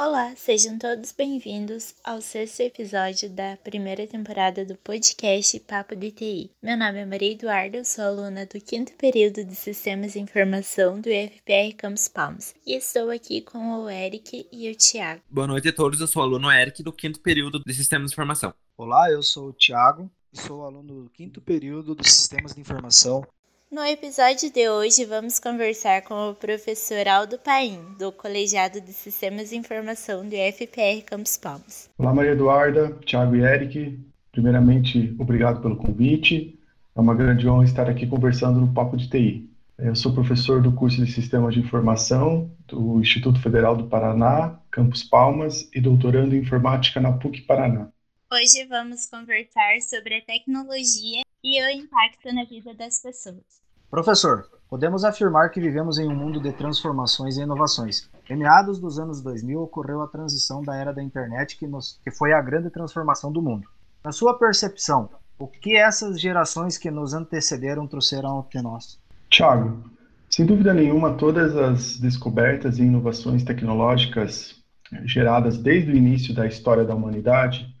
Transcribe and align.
Olá, 0.00 0.32
sejam 0.36 0.78
todos 0.78 1.10
bem-vindos 1.10 1.92
ao 2.04 2.20
sexto 2.20 2.60
episódio 2.60 3.28
da 3.28 3.56
primeira 3.56 4.06
temporada 4.06 4.64
do 4.64 4.76
podcast 4.76 5.58
Papo 5.58 5.96
de 5.96 6.12
TI. 6.12 6.52
Meu 6.62 6.76
nome 6.76 7.00
é 7.00 7.04
Maria 7.04 7.32
Eduarda, 7.32 7.82
sou 7.82 8.04
aluna 8.04 8.46
do 8.46 8.60
quinto 8.60 8.92
período 8.92 9.44
de 9.44 9.56
Sistemas 9.56 10.12
de 10.12 10.20
Informação 10.20 11.00
do 11.00 11.08
IFPR 11.08 11.74
Campus 11.76 12.06
Palmas 12.06 12.54
e 12.64 12.76
estou 12.76 13.10
aqui 13.10 13.40
com 13.40 13.58
o 13.58 13.90
Eric 13.90 14.46
e 14.52 14.70
o 14.70 14.74
Tiago. 14.76 15.20
Boa 15.28 15.48
noite 15.48 15.68
a 15.68 15.72
todos, 15.72 16.00
eu 16.00 16.06
sou 16.06 16.22
o 16.22 16.26
aluno 16.26 16.48
Eric 16.48 16.80
do 16.80 16.92
quinto 16.92 17.18
período 17.18 17.60
de 17.66 17.74
Sistemas 17.74 18.10
de 18.10 18.14
Informação. 18.14 18.54
Olá, 18.76 19.10
eu 19.10 19.20
sou 19.20 19.48
o 19.48 19.52
Tiago 19.52 20.08
sou 20.32 20.64
aluno 20.64 21.04
do 21.04 21.10
quinto 21.10 21.40
período 21.40 21.94
de 21.94 22.08
Sistemas 22.08 22.54
de 22.54 22.60
Informação 22.60 23.26
no 23.70 23.84
episódio 23.84 24.50
de 24.50 24.68
hoje, 24.68 25.04
vamos 25.04 25.38
conversar 25.38 26.02
com 26.02 26.30
o 26.30 26.34
professor 26.34 27.06
Aldo 27.06 27.38
Paim, 27.38 27.78
do 27.98 28.10
Colegiado 28.10 28.80
de 28.80 28.92
Sistemas 28.94 29.50
de 29.50 29.56
Informação 29.56 30.26
do 30.26 30.34
IFPR 30.34 31.04
Campus 31.04 31.36
Palmas. 31.36 31.90
Olá, 31.98 32.14
Maria 32.14 32.32
Eduarda, 32.32 32.98
Thiago 33.04 33.36
e 33.36 33.42
Eric. 33.42 33.98
Primeiramente, 34.32 35.14
obrigado 35.18 35.60
pelo 35.60 35.76
convite. 35.76 36.58
É 36.96 37.00
uma 37.00 37.14
grande 37.14 37.46
honra 37.46 37.64
estar 37.64 37.90
aqui 37.90 38.06
conversando 38.06 38.58
no 38.58 38.72
Papo 38.72 38.96
de 38.96 39.08
TI. 39.08 39.50
Eu 39.78 39.94
sou 39.94 40.14
professor 40.14 40.62
do 40.62 40.72
curso 40.72 41.04
de 41.04 41.12
Sistemas 41.12 41.54
de 41.54 41.60
Informação 41.60 42.50
do 42.66 42.98
Instituto 43.00 43.40
Federal 43.40 43.76
do 43.76 43.86
Paraná, 43.86 44.58
Campus 44.70 45.04
Palmas, 45.04 45.68
e 45.74 45.80
doutorando 45.80 46.34
em 46.34 46.38
Informática 46.38 47.00
na 47.00 47.12
PUC 47.12 47.42
Paraná. 47.42 47.88
Hoje 48.32 48.66
vamos 48.66 49.06
conversar 49.06 49.80
sobre 49.82 50.16
a 50.16 50.22
tecnologia 50.22 51.22
e 51.44 51.62
o 51.62 51.70
impacto 51.70 52.32
na 52.32 52.44
vida 52.44 52.74
das 52.74 53.00
pessoas. 53.00 53.67
Professor, 53.90 54.46
podemos 54.68 55.02
afirmar 55.02 55.50
que 55.50 55.60
vivemos 55.60 55.98
em 55.98 56.06
um 56.06 56.14
mundo 56.14 56.40
de 56.40 56.52
transformações 56.52 57.38
e 57.38 57.42
inovações. 57.42 58.10
Em 58.28 58.36
meados 58.36 58.78
dos 58.78 58.98
anos 58.98 59.22
2000 59.22 59.62
ocorreu 59.62 60.02
a 60.02 60.06
transição 60.06 60.62
da 60.62 60.76
era 60.76 60.92
da 60.92 61.02
internet, 61.02 61.56
que, 61.56 61.66
nos, 61.66 61.98
que 62.04 62.10
foi 62.10 62.34
a 62.34 62.42
grande 62.42 62.68
transformação 62.68 63.32
do 63.32 63.40
mundo. 63.40 63.66
Na 64.04 64.12
sua 64.12 64.38
percepção, 64.38 65.08
o 65.38 65.46
que 65.46 65.74
essas 65.74 66.20
gerações 66.20 66.76
que 66.76 66.90
nos 66.90 67.14
antecederam 67.14 67.86
trouxeram 67.86 68.40
até 68.40 68.60
nós? 68.60 68.98
Tiago, 69.30 69.82
sem 70.28 70.44
dúvida 70.44 70.74
nenhuma, 70.74 71.14
todas 71.14 71.56
as 71.56 71.98
descobertas 71.98 72.78
e 72.78 72.82
inovações 72.82 73.42
tecnológicas 73.42 74.56
geradas 75.04 75.56
desde 75.56 75.90
o 75.90 75.96
início 75.96 76.34
da 76.34 76.46
história 76.46 76.84
da 76.84 76.94
humanidade 76.94 77.74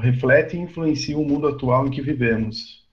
refletem 0.00 0.60
e 0.60 0.64
influenciam 0.64 1.20
o 1.20 1.26
mundo 1.26 1.48
atual 1.48 1.86
em 1.86 1.90
que 1.90 2.00
vivemos. 2.00 2.85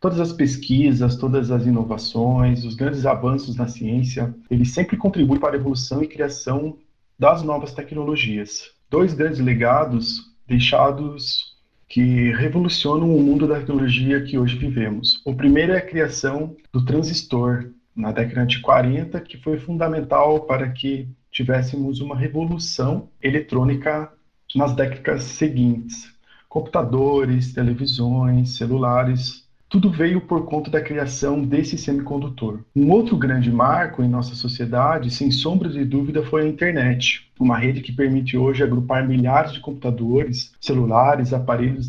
Todas 0.00 0.18
as 0.18 0.32
pesquisas, 0.32 1.14
todas 1.16 1.50
as 1.50 1.66
inovações, 1.66 2.64
os 2.64 2.74
grandes 2.74 3.04
avanços 3.04 3.54
na 3.54 3.68
ciência, 3.68 4.34
eles 4.50 4.72
sempre 4.72 4.96
contribuem 4.96 5.38
para 5.38 5.54
a 5.54 5.60
evolução 5.60 6.02
e 6.02 6.08
criação 6.08 6.78
das 7.18 7.42
novas 7.42 7.74
tecnologias. 7.74 8.70
Dois 8.88 9.12
grandes 9.12 9.40
legados 9.40 10.32
deixados 10.48 11.54
que 11.86 12.32
revolucionam 12.32 13.14
o 13.14 13.22
mundo 13.22 13.46
da 13.46 13.58
tecnologia 13.58 14.22
que 14.22 14.38
hoje 14.38 14.56
vivemos. 14.56 15.20
O 15.24 15.34
primeiro 15.34 15.72
é 15.72 15.76
a 15.76 15.86
criação 15.86 16.56
do 16.72 16.82
transistor 16.82 17.70
na 17.94 18.10
década 18.10 18.46
de 18.46 18.60
40, 18.60 19.20
que 19.20 19.36
foi 19.36 19.58
fundamental 19.58 20.40
para 20.40 20.70
que 20.70 21.08
tivéssemos 21.30 22.00
uma 22.00 22.16
revolução 22.16 23.10
eletrônica 23.22 24.10
nas 24.54 24.74
décadas 24.74 25.24
seguintes 25.24 26.08
computadores, 26.50 27.54
televisões, 27.54 28.56
celulares, 28.56 29.48
tudo 29.70 29.88
veio 29.88 30.20
por 30.20 30.44
conta 30.46 30.68
da 30.68 30.80
criação 30.80 31.40
desse 31.40 31.78
semicondutor. 31.78 32.58
Um 32.74 32.90
outro 32.90 33.16
grande 33.16 33.52
marco 33.52 34.02
em 34.02 34.08
nossa 34.08 34.34
sociedade, 34.34 35.12
sem 35.12 35.30
sombra 35.30 35.68
de 35.68 35.84
dúvida, 35.84 36.24
foi 36.24 36.42
a 36.42 36.48
internet, 36.48 37.30
uma 37.38 37.56
rede 37.56 37.80
que 37.80 37.92
permite 37.92 38.36
hoje 38.36 38.64
agrupar 38.64 39.06
milhares 39.06 39.52
de 39.52 39.60
computadores, 39.60 40.52
celulares, 40.60 41.32
aparelhos 41.32 41.88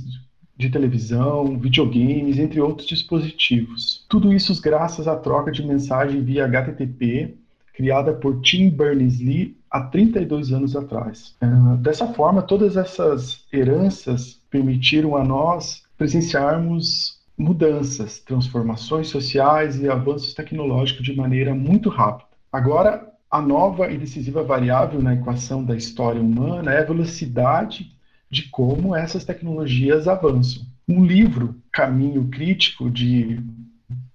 de 0.55 0.69
televisão, 0.69 1.57
videogames, 1.57 2.38
entre 2.38 2.61
outros 2.61 2.88
dispositivos. 2.88 4.06
Tudo 4.07 4.31
isso 4.31 4.61
graças 4.61 5.07
à 5.07 5.16
troca 5.16 5.51
de 5.51 5.66
mensagem 5.66 6.22
via 6.22 6.45
HTTP, 6.45 7.33
criada 7.73 8.13
por 8.13 8.41
Tim 8.41 8.69
Berners-Lee 8.69 9.57
há 9.72 9.81
32 9.81 10.53
anos 10.53 10.75
atrás. 10.75 11.35
Uh, 11.41 11.77
dessa 11.77 12.06
forma, 12.13 12.44
todas 12.44 12.77
essas 12.77 13.44
heranças 13.51 14.39
permitiram 14.51 15.16
a 15.16 15.23
nós 15.23 15.81
presenciarmos 15.97 17.20
mudanças, 17.41 18.19
transformações 18.19 19.07
sociais 19.07 19.79
e 19.79 19.90
avanços 19.90 20.34
tecnológicos 20.34 21.03
de 21.03 21.16
maneira 21.16 21.56
muito 21.56 21.90
rápida. 21.90 22.29
Agora, 22.52 23.12
a 23.29 23.41
nova 23.41 23.91
e 23.91 23.97
decisiva 23.97 24.44
variável 24.44 25.02
na 25.02 25.13
equação 25.13 25.63
da 25.63 25.75
história 25.75 26.22
humana 26.22 26.72
é 26.74 26.80
a 26.80 26.85
velocidade 26.85 27.91
de 28.30 28.44
como 28.50 28.96
essas 28.96 29.25
tecnologias 29.25 30.07
avançam. 30.07 30.63
Um 30.88 31.03
livro, 31.03 31.56
Caminho 31.72 32.28
Crítico, 32.30 32.90
de 32.90 33.40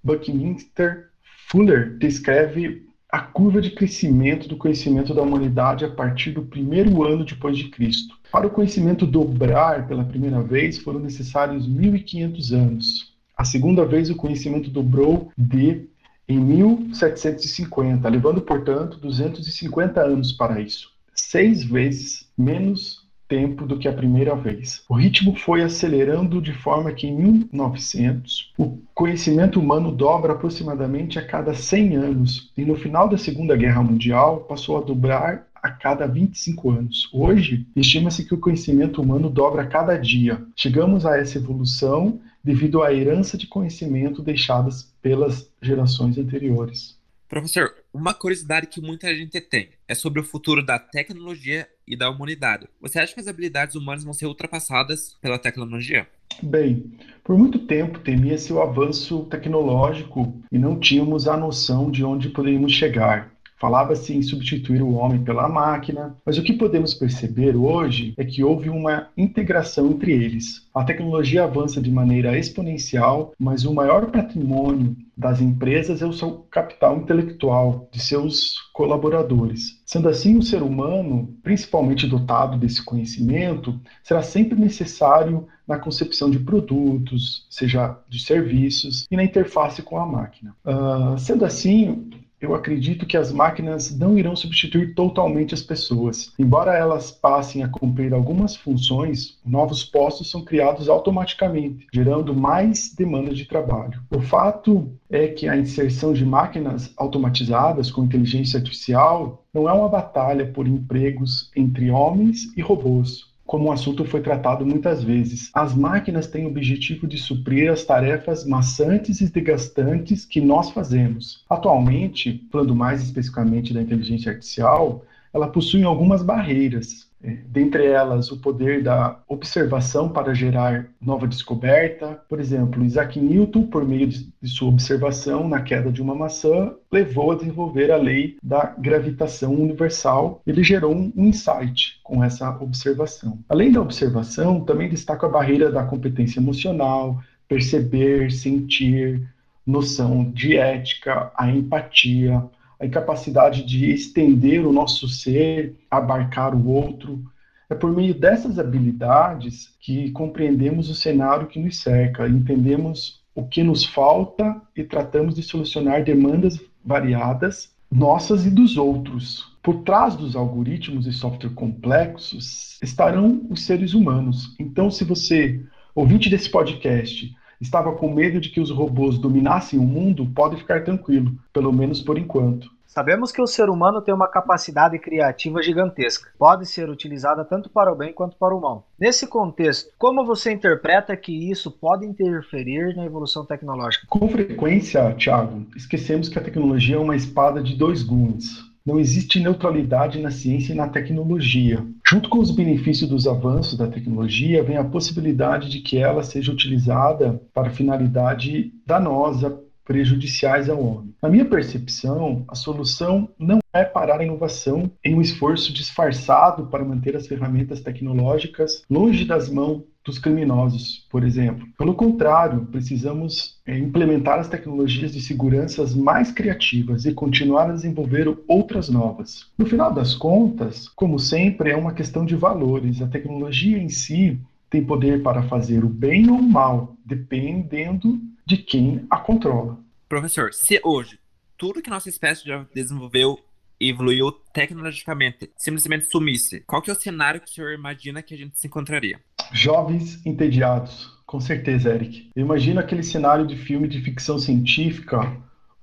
Buckminster 0.02 1.08
Fuller, 1.48 1.96
descreve 1.98 2.86
a 3.10 3.20
curva 3.20 3.60
de 3.60 3.70
crescimento 3.70 4.48
do 4.48 4.56
conhecimento 4.56 5.14
da 5.14 5.22
humanidade 5.22 5.84
a 5.84 5.90
partir 5.90 6.32
do 6.32 6.42
primeiro 6.42 7.02
ano 7.02 7.24
depois 7.24 7.56
de 7.56 7.68
Cristo. 7.70 8.14
Para 8.30 8.46
o 8.46 8.50
conhecimento 8.50 9.06
dobrar 9.06 9.86
pela 9.88 10.04
primeira 10.04 10.42
vez, 10.42 10.76
foram 10.78 11.00
necessários 11.00 11.66
1500 11.66 12.52
anos. 12.52 13.15
A 13.36 13.44
segunda 13.44 13.84
vez, 13.84 14.08
o 14.10 14.16
conhecimento 14.16 14.70
dobrou 14.70 15.30
de 15.36 15.88
em 16.28 16.40
1750, 16.40 18.08
levando, 18.08 18.40
portanto, 18.40 18.98
250 18.98 20.00
anos 20.00 20.32
para 20.32 20.60
isso. 20.60 20.90
Seis 21.14 21.62
vezes 21.64 22.28
menos 22.36 23.06
tempo 23.28 23.66
do 23.66 23.78
que 23.78 23.88
a 23.88 23.92
primeira 23.92 24.34
vez. 24.34 24.84
O 24.88 24.94
ritmo 24.94 25.34
foi 25.36 25.62
acelerando 25.62 26.40
de 26.40 26.52
forma 26.52 26.92
que 26.92 27.06
em 27.06 27.16
1900 27.16 28.52
o 28.56 28.78
conhecimento 28.94 29.60
humano 29.60 29.90
dobra 29.90 30.32
aproximadamente 30.32 31.18
a 31.18 31.26
cada 31.26 31.52
100 31.52 31.96
anos 31.96 32.52
e 32.56 32.64
no 32.64 32.76
final 32.76 33.08
da 33.08 33.18
Segunda 33.18 33.56
Guerra 33.56 33.82
Mundial 33.82 34.40
passou 34.40 34.78
a 34.78 34.82
dobrar 34.82 35.45
a 35.66 35.72
cada 35.72 36.06
25 36.06 36.70
anos. 36.70 37.08
Hoje, 37.12 37.66
estima-se 37.74 38.24
que 38.24 38.34
o 38.34 38.38
conhecimento 38.38 39.02
humano 39.02 39.28
dobra 39.28 39.62
a 39.62 39.66
cada 39.66 39.96
dia. 39.96 40.44
Chegamos 40.54 41.04
a 41.04 41.18
essa 41.18 41.38
evolução 41.38 42.20
devido 42.42 42.82
à 42.82 42.94
herança 42.94 43.36
de 43.36 43.48
conhecimento 43.48 44.22
deixadas 44.22 44.94
pelas 45.02 45.50
gerações 45.60 46.16
anteriores. 46.16 46.96
Professor, 47.28 47.74
uma 47.92 48.14
curiosidade 48.14 48.68
que 48.68 48.80
muita 48.80 49.12
gente 49.12 49.40
tem 49.40 49.70
é 49.88 49.94
sobre 49.96 50.20
o 50.20 50.24
futuro 50.24 50.64
da 50.64 50.78
tecnologia 50.78 51.68
e 51.84 51.96
da 51.96 52.08
humanidade. 52.08 52.68
Você 52.80 53.00
acha 53.00 53.12
que 53.12 53.20
as 53.20 53.26
habilidades 53.26 53.74
humanas 53.74 54.04
vão 54.04 54.12
ser 54.12 54.26
ultrapassadas 54.26 55.16
pela 55.20 55.36
tecnologia? 55.36 56.06
Bem, 56.40 56.92
por 57.24 57.36
muito 57.36 57.58
tempo 57.58 57.98
temia-se 57.98 58.52
o 58.52 58.62
avanço 58.62 59.24
tecnológico 59.24 60.40
e 60.52 60.58
não 60.58 60.78
tínhamos 60.78 61.26
a 61.26 61.36
noção 61.36 61.90
de 61.90 62.04
onde 62.04 62.28
poderíamos 62.28 62.72
chegar. 62.72 63.35
Falava-se 63.58 64.14
em 64.14 64.22
substituir 64.22 64.82
o 64.82 64.92
homem 64.94 65.24
pela 65.24 65.48
máquina, 65.48 66.16
mas 66.24 66.36
o 66.36 66.42
que 66.42 66.52
podemos 66.52 66.92
perceber 66.92 67.56
hoje 67.56 68.12
é 68.16 68.24
que 68.24 68.44
houve 68.44 68.68
uma 68.68 69.08
integração 69.16 69.90
entre 69.90 70.12
eles. 70.12 70.68
A 70.74 70.84
tecnologia 70.84 71.44
avança 71.44 71.80
de 71.80 71.90
maneira 71.90 72.38
exponencial, 72.38 73.32
mas 73.38 73.64
o 73.64 73.72
maior 73.72 74.10
patrimônio 74.10 74.94
das 75.16 75.40
empresas 75.40 76.02
é 76.02 76.06
o 76.06 76.12
seu 76.12 76.46
capital 76.50 76.98
intelectual, 76.98 77.88
de 77.90 78.00
seus 78.00 78.56
colaboradores. 78.74 79.80
Sendo 79.86 80.08
assim, 80.10 80.36
o 80.36 80.42
ser 80.42 80.62
humano, 80.62 81.34
principalmente 81.42 82.06
dotado 82.06 82.58
desse 82.58 82.84
conhecimento, 82.84 83.80
será 84.02 84.22
sempre 84.22 84.58
necessário 84.58 85.46
na 85.66 85.78
concepção 85.78 86.30
de 86.30 86.38
produtos, 86.38 87.46
seja 87.50 87.98
de 88.08 88.20
serviços, 88.20 89.06
e 89.10 89.16
na 89.16 89.24
interface 89.24 89.82
com 89.82 89.98
a 89.98 90.06
máquina. 90.06 90.54
Uh, 90.64 91.18
sendo 91.18 91.44
assim, 91.44 92.10
eu 92.40 92.54
acredito 92.54 93.06
que 93.06 93.16
as 93.16 93.32
máquinas 93.32 93.96
não 93.96 94.18
irão 94.18 94.36
substituir 94.36 94.94
totalmente 94.94 95.54
as 95.54 95.62
pessoas. 95.62 96.32
Embora 96.38 96.76
elas 96.76 97.10
passem 97.10 97.62
a 97.62 97.68
cumprir 97.68 98.12
algumas 98.12 98.54
funções, 98.54 99.38
novos 99.44 99.84
postos 99.84 100.30
são 100.30 100.44
criados 100.44 100.88
automaticamente, 100.88 101.86
gerando 101.92 102.34
mais 102.34 102.94
demanda 102.94 103.34
de 103.34 103.46
trabalho. 103.46 104.00
O 104.10 104.20
fato 104.20 104.90
é 105.10 105.28
que 105.28 105.48
a 105.48 105.56
inserção 105.56 106.12
de 106.12 106.24
máquinas 106.24 106.92
automatizadas 106.96 107.90
com 107.90 108.04
inteligência 108.04 108.58
artificial 108.58 109.44
não 109.52 109.68
é 109.68 109.72
uma 109.72 109.88
batalha 109.88 110.46
por 110.46 110.68
empregos 110.68 111.50
entre 111.56 111.90
homens 111.90 112.52
e 112.56 112.60
robôs, 112.60 113.35
como 113.46 113.68
o 113.68 113.72
assunto 113.72 114.04
foi 114.04 114.20
tratado 114.20 114.66
muitas 114.66 115.02
vezes. 115.02 115.50
As 115.54 115.74
máquinas 115.74 116.26
têm 116.26 116.44
o 116.44 116.48
objetivo 116.48 117.06
de 117.06 117.16
suprir 117.16 117.70
as 117.70 117.84
tarefas 117.84 118.44
maçantes 118.44 119.20
e 119.20 119.30
desgastantes 119.30 120.24
que 120.24 120.40
nós 120.40 120.70
fazemos. 120.70 121.44
Atualmente, 121.48 122.44
falando 122.50 122.74
mais 122.74 123.02
especificamente 123.02 123.72
da 123.72 123.80
inteligência 123.80 124.32
artificial, 124.32 125.04
ela 125.32 125.48
possui 125.48 125.84
algumas 125.84 126.22
barreiras. 126.22 127.06
Dentre 127.48 127.86
elas, 127.86 128.30
o 128.30 128.38
poder 128.38 128.82
da 128.82 129.18
observação 129.28 130.08
para 130.08 130.34
gerar 130.34 130.86
nova 131.00 131.26
descoberta. 131.26 132.20
Por 132.28 132.40
exemplo, 132.40 132.84
Isaac 132.84 133.18
Newton, 133.18 133.66
por 133.66 133.84
meio 133.84 134.06
de 134.06 134.26
sua 134.44 134.68
observação 134.68 135.48
na 135.48 135.60
queda 135.60 135.90
de 135.90 136.00
uma 136.00 136.14
maçã, 136.14 136.74
levou 136.92 137.32
a 137.32 137.36
desenvolver 137.36 137.90
a 137.90 137.96
lei 137.96 138.36
da 138.42 138.74
gravitação 138.78 139.54
universal. 139.54 140.40
Ele 140.46 140.62
gerou 140.62 140.94
um 140.94 141.12
insight 141.16 141.98
com 142.02 142.22
essa 142.22 142.50
observação. 142.60 143.38
Além 143.48 143.72
da 143.72 143.80
observação, 143.80 144.60
também 144.60 144.88
destaca 144.88 145.26
a 145.26 145.30
barreira 145.30 145.70
da 145.70 145.82
competência 145.82 146.40
emocional, 146.40 147.20
perceber, 147.48 148.30
sentir, 148.30 149.22
noção 149.66 150.30
de 150.30 150.56
ética, 150.56 151.32
a 151.36 151.50
empatia, 151.50 152.44
a 152.78 152.86
incapacidade 152.86 153.64
de 153.64 153.90
estender 153.90 154.66
o 154.66 154.72
nosso 154.72 155.08
ser, 155.08 155.74
abarcar 155.90 156.54
o 156.54 156.68
outro. 156.68 157.24
É 157.68 157.74
por 157.74 157.90
meio 157.90 158.14
dessas 158.14 158.58
habilidades 158.58 159.74
que 159.80 160.10
compreendemos 160.12 160.88
o 160.88 160.94
cenário 160.94 161.48
que 161.48 161.58
nos 161.58 161.80
cerca, 161.80 162.28
entendemos 162.28 163.20
o 163.34 163.44
que 163.44 163.62
nos 163.62 163.84
falta 163.84 164.60
e 164.74 164.84
tratamos 164.84 165.34
de 165.34 165.42
solucionar 165.42 166.04
demandas 166.04 166.60
variadas, 166.84 167.74
nossas 167.90 168.46
e 168.46 168.50
dos 168.50 168.76
outros. 168.76 169.56
Por 169.62 169.82
trás 169.82 170.14
dos 170.14 170.36
algoritmos 170.36 171.06
e 171.06 171.12
software 171.12 171.50
complexos 171.50 172.78
estarão 172.82 173.46
os 173.50 173.64
seres 173.64 173.94
humanos. 173.94 174.54
Então, 174.58 174.90
se 174.90 175.04
você, 175.04 175.60
ouvinte 175.94 176.30
desse 176.30 176.48
podcast, 176.48 177.34
estava 177.60 177.92
com 177.92 178.12
medo 178.12 178.40
de 178.40 178.50
que 178.50 178.60
os 178.60 178.70
robôs 178.70 179.18
dominassem 179.18 179.78
o 179.78 179.82
mundo, 179.82 180.26
pode 180.34 180.56
ficar 180.56 180.84
tranquilo, 180.84 181.32
pelo 181.52 181.72
menos 181.72 182.00
por 182.00 182.18
enquanto. 182.18 182.68
Sabemos 182.96 183.30
que 183.30 183.42
o 183.42 183.46
ser 183.46 183.68
humano 183.68 184.00
tem 184.00 184.14
uma 184.14 184.26
capacidade 184.26 184.98
criativa 184.98 185.62
gigantesca. 185.62 186.30
Pode 186.38 186.64
ser 186.64 186.88
utilizada 186.88 187.44
tanto 187.44 187.68
para 187.68 187.92
o 187.92 187.94
bem 187.94 188.10
quanto 188.10 188.38
para 188.38 188.56
o 188.56 188.60
mal. 188.60 188.88
Nesse 188.98 189.26
contexto, 189.26 189.90
como 189.98 190.24
você 190.24 190.50
interpreta 190.50 191.14
que 191.14 191.50
isso 191.50 191.70
pode 191.70 192.06
interferir 192.06 192.96
na 192.96 193.04
evolução 193.04 193.44
tecnológica? 193.44 194.06
Com 194.08 194.26
frequência, 194.26 195.14
Thiago, 195.14 195.66
esquecemos 195.76 196.30
que 196.30 196.38
a 196.38 196.42
tecnologia 196.42 196.96
é 196.96 196.98
uma 196.98 197.14
espada 197.14 197.62
de 197.62 197.76
dois 197.76 198.02
gumes. 198.02 198.64
Não 198.86 199.00
existe 199.00 199.40
neutralidade 199.40 200.20
na 200.20 200.30
ciência 200.30 200.72
e 200.72 200.76
na 200.76 200.86
tecnologia. 200.86 201.84
Junto 202.08 202.28
com 202.28 202.38
os 202.38 202.52
benefícios 202.52 203.10
dos 203.10 203.26
avanços 203.26 203.76
da 203.76 203.88
tecnologia, 203.88 204.62
vem 204.62 204.76
a 204.76 204.84
possibilidade 204.84 205.68
de 205.68 205.80
que 205.80 205.98
ela 205.98 206.22
seja 206.22 206.52
utilizada 206.52 207.42
para 207.52 207.70
finalidade 207.70 208.72
danosa, 208.86 209.60
prejudiciais 209.84 210.68
ao 210.68 210.80
homem. 210.80 211.14
Na 211.22 211.28
minha 211.28 211.44
percepção, 211.44 212.44
a 212.48 212.54
solução 212.54 213.28
não 213.38 213.58
é 213.72 213.84
parar 213.84 214.20
a 214.20 214.24
inovação 214.24 214.90
em 215.04 215.14
um 215.14 215.20
esforço 215.20 215.72
disfarçado 215.72 216.66
para 216.66 216.84
manter 216.84 217.16
as 217.16 217.26
ferramentas 217.26 217.80
tecnológicas 217.80 218.82
longe 218.90 219.24
das 219.24 219.48
mãos 219.48 219.82
dos 220.06 220.18
criminosos, 220.18 221.04
por 221.10 221.24
exemplo. 221.24 221.66
Pelo 221.76 221.94
contrário, 221.94 222.64
precisamos 222.66 223.58
é, 223.66 223.76
implementar 223.76 224.38
as 224.38 224.48
tecnologias 224.48 225.12
de 225.12 225.20
segurança 225.20 225.84
mais 225.96 226.30
criativas 226.30 227.04
e 227.04 227.12
continuar 227.12 227.68
a 227.68 227.74
desenvolver 227.74 228.32
outras 228.46 228.88
novas. 228.88 229.50
No 229.58 229.66
final 229.66 229.92
das 229.92 230.14
contas, 230.14 230.88
como 230.90 231.18
sempre, 231.18 231.70
é 231.70 231.76
uma 231.76 231.92
questão 231.92 232.24
de 232.24 232.36
valores. 232.36 233.02
A 233.02 233.08
tecnologia 233.08 233.76
em 233.76 233.88
si 233.88 234.38
tem 234.70 234.84
poder 234.84 235.22
para 235.22 235.42
fazer 235.42 235.84
o 235.84 235.88
bem 235.88 236.30
ou 236.30 236.38
o 236.38 236.42
mal, 236.42 236.96
dependendo 237.04 238.20
de 238.46 238.56
quem 238.56 239.04
a 239.10 239.18
controla. 239.18 239.78
Professor, 240.08 240.52
se 240.52 240.80
hoje 240.84 241.18
tudo 241.58 241.82
que 241.82 241.90
nossa 241.90 242.08
espécie 242.08 242.46
já 242.46 242.64
desenvolveu 242.74 243.38
evoluiu 243.80 244.32
tecnologicamente 244.52 245.50
simplesmente 245.56 246.06
sumisse, 246.06 246.60
qual 246.66 246.80
que 246.80 246.90
é 246.90 246.92
o 246.92 247.00
cenário 247.00 247.40
que 247.40 247.50
o 247.50 247.54
senhor 247.54 247.72
imagina 247.72 248.22
que 248.22 248.34
a 248.34 248.38
gente 248.38 248.58
se 248.58 248.66
encontraria? 248.66 249.20
Jovens 249.52 250.24
entediados, 250.26 251.10
com 251.26 251.40
certeza, 251.40 251.94
Eric. 251.94 252.30
Eu 252.34 252.44
imagino 252.44 252.80
aquele 252.80 253.02
cenário 253.02 253.46
de 253.46 253.56
filme 253.56 253.88
de 253.88 254.00
ficção 254.00 254.38
científica 254.38 255.36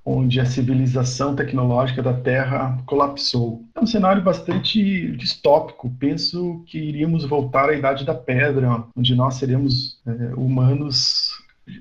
onde 0.05 0.39
a 0.39 0.45
civilização 0.45 1.35
tecnológica 1.35 2.03
da 2.03 2.13
Terra 2.13 2.77
colapsou. 2.85 3.63
É 3.73 3.79
um 3.79 3.85
cenário 3.85 4.21
bastante 4.21 5.15
distópico. 5.15 5.89
Penso 5.97 6.61
que 6.67 6.77
iríamos 6.77 7.23
voltar 7.25 7.69
à 7.69 7.73
Idade 7.73 8.05
da 8.05 8.13
Pedra, 8.13 8.83
onde 8.95 9.15
nós 9.15 9.35
seríamos 9.35 10.01
é, 10.05 10.35
humanos 10.35 11.31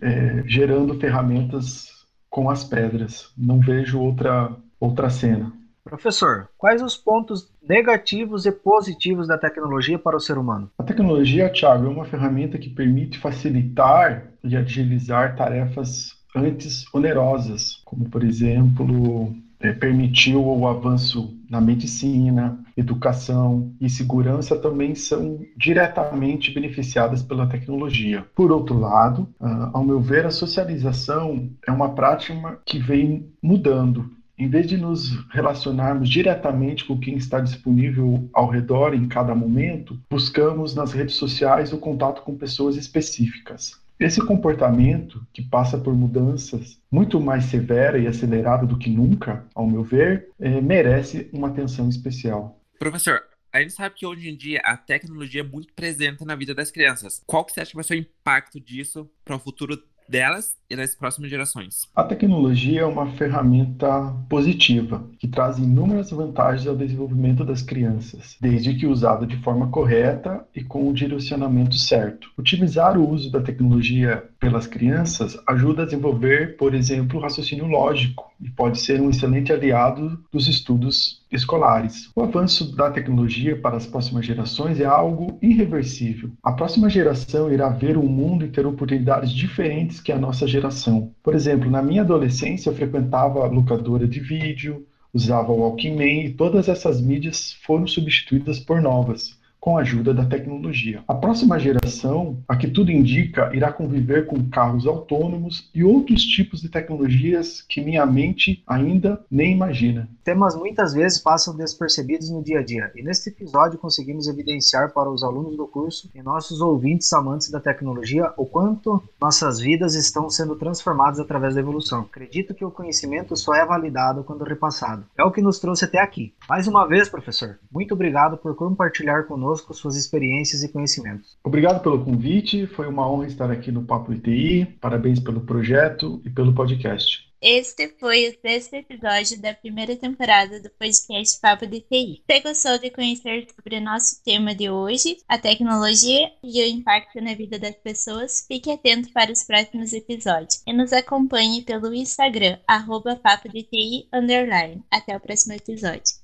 é, 0.01 0.45
gerando 0.47 0.99
ferramentas 1.01 1.89
com 2.31 2.49
as 2.49 2.63
pedras. 2.63 3.31
Não 3.37 3.59
vejo 3.59 3.99
outra, 3.99 4.55
outra 4.79 5.11
cena. 5.11 5.53
Professor, 5.85 6.49
quais 6.57 6.81
os 6.81 6.97
pontos 6.97 7.51
negativos 7.61 8.47
e 8.47 8.53
positivos 8.53 9.27
da 9.27 9.37
tecnologia 9.37 9.99
para 9.99 10.17
o 10.17 10.21
ser 10.21 10.39
humano? 10.39 10.71
A 10.79 10.83
tecnologia, 10.83 11.53
Thiago, 11.53 11.87
é 11.87 11.89
uma 11.89 12.05
ferramenta 12.05 12.57
que 12.57 12.71
permite 12.71 13.19
facilitar 13.19 14.33
e 14.45 14.57
agilizar 14.57 15.37
tarefas 15.37 16.17
antes 16.35 16.85
onerosas, 16.95 17.83
como, 17.85 18.09
por 18.09 18.25
exemplo, 18.25 19.35
é, 19.61 19.73
permitiu 19.73 20.45
o 20.45 20.67
avanço 20.67 21.37
na 21.49 21.61
medicina, 21.61 22.59
educação 22.77 23.73
e 23.81 23.89
segurança 23.89 24.57
também 24.57 24.95
são 24.95 25.41
diretamente 25.57 26.51
beneficiadas 26.51 27.23
pela 27.23 27.47
tecnologia. 27.47 28.27
Por 28.35 28.51
outro 28.51 28.79
lado, 28.79 29.29
uh, 29.41 29.71
ao 29.73 29.85
meu 29.85 30.01
ver, 30.01 30.27
a 30.27 30.31
socialização 30.31 31.51
é 31.67 31.71
uma 31.71 31.95
prática 31.95 32.59
que 32.65 32.79
vem 32.79 33.31
mudando. 33.43 34.11
Em 34.39 34.49
vez 34.49 34.67
de 34.67 34.77
nos 34.77 35.11
relacionarmos 35.31 36.09
diretamente 36.09 36.85
com 36.85 36.99
quem 36.99 37.17
está 37.17 37.41
disponível 37.41 38.29
ao 38.33 38.49
redor 38.49 38.95
em 38.95 39.07
cada 39.07 39.35
momento, 39.35 40.01
buscamos 40.11 40.75
nas 40.75 40.93
redes 40.93 41.15
sociais 41.17 41.73
o 41.73 41.79
contato 41.79 42.23
com 42.23 42.37
pessoas 42.37 42.77
específicas. 42.77 43.81
Esse 44.01 44.25
comportamento, 44.25 45.25
que 45.33 45.43
passa 45.43 45.79
por 45.79 45.95
mudanças 45.95 46.81
muito 46.91 47.21
mais 47.21 47.45
severa 47.45 47.99
e 47.99 48.07
acelerada 48.07 48.67
do 48.67 48.77
que 48.77 48.91
nunca, 48.91 49.47
ao 49.55 49.67
meu 49.67 49.85
ver, 49.85 50.29
é, 50.41 50.61
merece 50.61 51.29
uma 51.33 51.49
atenção 51.49 51.89
especial. 51.89 52.59
Professor, 52.81 53.23
a 53.53 53.61
gente 53.61 53.75
sabe 53.75 53.95
que 53.95 54.07
hoje 54.07 54.29
em 54.31 54.37
dia 54.37 54.61
a 54.65 54.77
tecnologia 54.77 55.43
é 55.43 55.45
muito 55.45 55.73
presente 55.75 56.25
na 56.25 56.35
vida 56.35 56.55
das 56.55 56.71
crianças. 56.71 57.23
Qual 57.27 57.45
que 57.45 57.53
você 57.53 57.61
acha 57.61 57.71
que 57.71 57.77
vai 57.77 57.85
ser 57.85 57.95
o 57.95 57.99
impacto 57.99 58.59
disso 58.59 59.09
para 59.25 59.37
o 59.37 59.39
futuro 59.39 59.77
delas 60.09 60.57
e 60.69 60.77
das 60.77 60.95
próximas 60.95 61.31
gerações. 61.31 61.89
A 61.95 62.03
tecnologia 62.05 62.83
é 62.83 62.85
uma 62.85 63.13
ferramenta 63.13 64.15
positiva 64.29 65.05
que 65.19 65.29
traz 65.29 65.59
inúmeras 65.59 66.11
vantagens 66.11 66.67
ao 66.67 66.77
desenvolvimento 66.77 67.45
das 67.45 67.63
crianças, 67.63 68.37
desde 68.41 68.75
que 68.75 68.87
usada 68.87 69.27
de 69.27 69.37
forma 69.39 69.69
correta 69.69 70.45
e 70.55 70.63
com 70.63 70.89
o 70.89 70.95
direcionamento 70.95 71.77
certo. 71.77 72.29
Utilizar 72.39 72.99
o 72.99 73.09
uso 73.09 73.31
da 73.31 73.41
tecnologia 73.41 74.25
pelas 74.43 74.67
crianças 74.67 75.39
ajuda 75.47 75.83
a 75.83 75.85
desenvolver, 75.85 76.57
por 76.57 76.75
exemplo, 76.75 77.21
raciocínio 77.21 77.65
lógico 77.65 78.29
e 78.41 78.51
pode 78.51 78.81
ser 78.81 79.01
um 79.01 79.09
excelente 79.09 79.53
aliado 79.53 80.19
dos 80.33 80.49
estudos 80.49 81.23
escolares. 81.31 82.11
O 82.17 82.23
avanço 82.25 82.75
da 82.75 82.91
tecnologia 82.91 83.57
para 83.57 83.77
as 83.77 83.87
próximas 83.87 84.27
gerações 84.27 84.81
é 84.81 84.85
algo 84.85 85.39
irreversível. 85.41 86.29
A 86.43 86.51
próxima 86.51 86.91
geração 86.91 87.53
irá 87.53 87.69
ver 87.69 87.97
o 87.97 88.03
mundo 88.03 88.45
e 88.45 88.49
ter 88.49 88.67
oportunidades 88.67 89.31
diferentes 89.31 90.01
que 90.01 90.11
a 90.11 90.19
nossa 90.19 90.45
geração. 90.45 91.13
Por 91.23 91.37
exemplo, 91.37 91.71
na 91.71 91.81
minha 91.81 92.03
adolescência 92.03 92.69
eu 92.69 92.75
frequentava 92.75 93.47
locadora 93.47 94.09
de 94.09 94.19
vídeo, 94.19 94.85
usava 95.15 95.53
o 95.53 95.61
Walkman 95.61 96.27
e 96.27 96.31
todas 96.31 96.69
essas 96.69 97.01
mídias 97.01 97.53
foram 97.65 97.87
substituídas 97.87 98.59
por 98.59 98.83
novas 98.83 99.41
com 99.63 99.79
a 99.79 99.83
ajuda 99.83 100.13
da 100.13 100.25
tecnologia. 100.25 101.05
A 101.07 101.15
próxima 101.15 101.57
geração, 101.57 102.43
a 102.49 102.57
que 102.57 102.67
tudo 102.67 102.91
indica, 102.91 103.49
irá 103.55 103.73
conviver 103.73 104.27
com 104.27 104.51
carros 104.51 104.89
autônomos 104.89 105.71
e 105.73 105.85
outros 105.85 106.25
tipos 106.25 106.61
de 106.61 106.69
tecnologias 106.69 107.63
que 107.69 107.81
minha 107.81 108.05
mente 108.05 108.61
ainda 108.67 109.25
nem 109.31 109.53
imagina. 109.53 110.09
Temas 110.25 110.57
muitas 110.57 110.93
vezes 110.93 111.21
passam 111.21 111.55
despercebidos 111.55 112.29
no 112.29 112.43
dia 112.43 112.59
a 112.59 112.65
dia, 112.65 112.91
e 112.97 113.05
neste 113.05 113.29
episódio 113.29 113.79
conseguimos 113.79 114.27
evidenciar 114.27 114.93
para 114.93 115.09
os 115.09 115.23
alunos 115.23 115.57
do 115.57 115.69
curso 115.69 116.11
e 116.13 116.21
nossos 116.21 116.61
ouvintes 116.61 117.13
amantes 117.13 117.49
da 117.49 117.61
tecnologia 117.61 118.33
o 118.37 118.45
quanto 118.45 119.01
nossas 119.21 119.61
vidas 119.61 119.95
estão 119.95 120.29
sendo 120.29 120.57
transformadas 120.57 121.21
através 121.21 121.55
da 121.55 121.61
evolução. 121.61 122.01
Acredito 122.01 122.53
que 122.53 122.65
o 122.65 122.71
conhecimento 122.71 123.37
só 123.37 123.55
é 123.55 123.65
validado 123.65 124.25
quando 124.25 124.43
repassado. 124.43 125.05
É 125.17 125.23
o 125.23 125.31
que 125.31 125.41
nos 125.41 125.61
trouxe 125.61 125.85
até 125.85 126.01
aqui. 126.01 126.35
Mais 126.49 126.67
uma 126.67 126.85
vez, 126.85 127.09
professor, 127.09 127.61
muito 127.71 127.95
obrigado 127.95 128.37
por 128.37 128.57
compartilhar 128.57 129.23
conosco 129.25 129.52
conosco 129.53 129.75
suas 129.75 129.97
experiências 129.97 130.63
e 130.63 130.69
conhecimentos. 130.69 131.37
Obrigado 131.45 131.83
pelo 131.83 132.05
convite, 132.05 132.67
foi 132.67 132.87
uma 132.87 133.09
honra 133.09 133.27
estar 133.27 133.51
aqui 133.51 133.71
no 133.71 133.85
Papo 133.85 134.13
ITI. 134.13 134.67
Parabéns 134.81 135.21
pelo 135.21 135.41
projeto 135.41 136.21
e 136.25 136.31
pelo 136.31 136.55
podcast. 136.55 137.31
Este 137.45 137.89
foi 137.99 138.29
o 138.29 138.41
sexto 138.41 138.75
episódio 138.75 139.43
da 139.43 139.53
primeira 139.53 139.97
temporada 139.97 140.61
do 140.61 140.71
podcast 140.71 141.41
Papo 141.41 141.67
de 141.67 141.81
TI. 141.81 142.23
Você 142.25 142.41
gostou 142.41 142.79
de 142.79 142.89
conhecer 142.91 143.49
sobre 143.53 143.79
o 143.79 143.81
nosso 143.81 144.23
tema 144.23 144.55
de 144.55 144.71
hoje, 144.71 145.19
a 145.29 145.37
tecnologia 145.37 146.31
e 146.43 146.63
o 146.63 146.67
impacto 146.69 147.21
na 147.21 147.35
vida 147.35 147.59
das 147.59 147.75
pessoas? 147.75 148.45
Fique 148.47 148.71
atento 148.71 149.13
para 149.13 149.33
os 149.33 149.43
próximos 149.43 149.93
episódios 149.93 150.63
e 150.65 150.73
nos 150.73 150.93
acompanhe 150.93 151.63
pelo 151.63 151.93
Instagram, 151.93 152.59
arroba 152.67 153.17
Papo 153.17 153.49
de 153.49 153.65
TI, 153.65 154.09
underline. 154.13 154.81
Até 154.89 155.17
o 155.17 155.21
próximo 155.21 155.55
episódio. 155.55 156.15